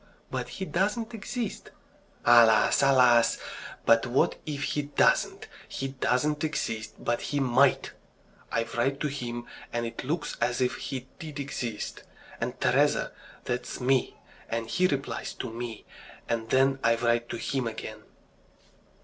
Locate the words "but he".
0.31-0.65, 6.97-7.39